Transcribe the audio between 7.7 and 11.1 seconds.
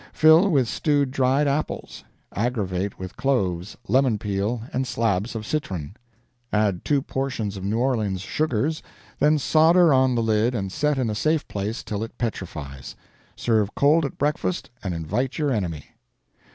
Orleans sugars, then solder on the lid and set